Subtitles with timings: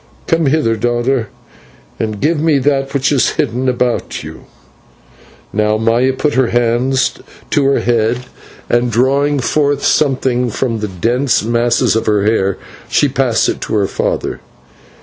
[0.25, 1.27] Come hither, daughter,
[1.99, 4.45] and give me that which is hidden about you."
[5.53, 7.19] Now Maya put her hands
[7.51, 8.21] to her head,
[8.67, 12.57] and drawing forth something from the dense masses of her hair,
[12.89, 14.39] she passed it to her father.